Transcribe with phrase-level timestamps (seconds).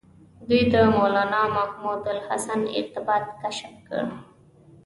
[0.47, 4.03] دوی د مولنا محمود الحسن ارتباط کشف کړ.